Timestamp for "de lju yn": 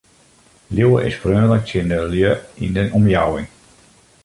1.91-2.71